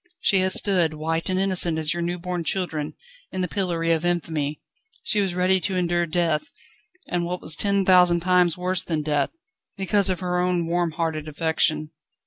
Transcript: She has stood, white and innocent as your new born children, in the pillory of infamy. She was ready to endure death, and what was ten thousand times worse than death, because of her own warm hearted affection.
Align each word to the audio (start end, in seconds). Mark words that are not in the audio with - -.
She 0.19 0.39
has 0.39 0.55
stood, 0.55 0.95
white 0.95 1.29
and 1.29 1.39
innocent 1.39 1.77
as 1.77 1.93
your 1.93 2.01
new 2.01 2.17
born 2.17 2.43
children, 2.43 2.95
in 3.31 3.41
the 3.41 3.47
pillory 3.47 3.91
of 3.91 4.03
infamy. 4.03 4.59
She 5.03 5.21
was 5.21 5.35
ready 5.35 5.59
to 5.59 5.75
endure 5.75 6.07
death, 6.07 6.51
and 7.07 7.23
what 7.23 7.39
was 7.39 7.55
ten 7.55 7.85
thousand 7.85 8.21
times 8.21 8.57
worse 8.57 8.83
than 8.83 9.03
death, 9.03 9.29
because 9.77 10.09
of 10.09 10.19
her 10.19 10.39
own 10.39 10.65
warm 10.65 10.93
hearted 10.93 11.27
affection. 11.27 11.91